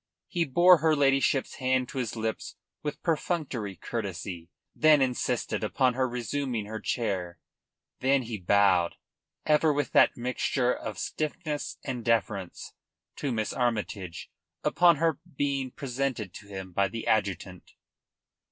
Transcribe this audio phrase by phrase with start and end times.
[0.27, 6.09] He bore her ladyship's hand to his lips with perfunctory courtesy, then insisted upon her
[6.09, 7.37] resuming her chair.
[7.99, 8.95] Then he bowed
[9.45, 12.73] ever with that mixture of stiffness and deference
[13.17, 14.31] to Miss Armytage
[14.63, 17.75] upon her being presented to him by the adjutant.